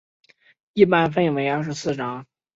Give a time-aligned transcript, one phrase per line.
[0.73, 2.25] 一般分为二十四章。